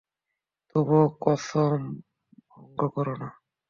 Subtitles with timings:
[0.69, 1.81] তবুও কসম
[2.49, 3.29] ভঙ্গ করো না।